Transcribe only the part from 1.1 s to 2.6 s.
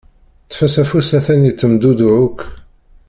atan yettemdudduɛ akk.